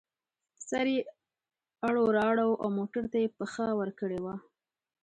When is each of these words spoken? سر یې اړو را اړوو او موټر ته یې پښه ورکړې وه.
سر 0.67 0.85
یې 0.93 1.01
اړو 1.87 2.05
را 2.15 2.23
اړوو 2.31 2.59
او 2.63 2.67
موټر 2.77 3.03
ته 3.11 3.17
یې 3.23 3.29
پښه 3.37 3.65
ورکړې 3.79 4.19
وه. 4.25 4.35